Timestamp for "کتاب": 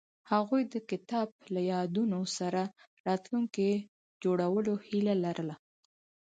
0.89-1.27